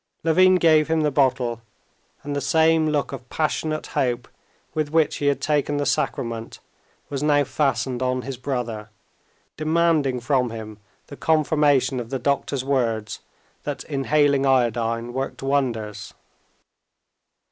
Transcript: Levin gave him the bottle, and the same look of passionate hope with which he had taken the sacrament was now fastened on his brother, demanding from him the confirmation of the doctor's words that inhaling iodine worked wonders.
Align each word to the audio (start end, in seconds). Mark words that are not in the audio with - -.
Levin 0.23 0.55
gave 0.55 0.87
him 0.87 1.01
the 1.01 1.11
bottle, 1.11 1.61
and 2.23 2.35
the 2.35 2.41
same 2.41 2.89
look 2.89 3.11
of 3.11 3.29
passionate 3.29 3.85
hope 3.93 4.27
with 4.73 4.89
which 4.89 5.17
he 5.17 5.27
had 5.27 5.39
taken 5.39 5.77
the 5.77 5.85
sacrament 5.85 6.57
was 7.11 7.21
now 7.21 7.43
fastened 7.43 8.01
on 8.01 8.23
his 8.23 8.35
brother, 8.35 8.89
demanding 9.57 10.19
from 10.19 10.49
him 10.49 10.79
the 11.05 11.15
confirmation 11.15 11.99
of 11.99 12.09
the 12.09 12.17
doctor's 12.17 12.65
words 12.65 13.19
that 13.61 13.83
inhaling 13.83 14.43
iodine 14.43 15.13
worked 15.13 15.43
wonders. 15.43 16.15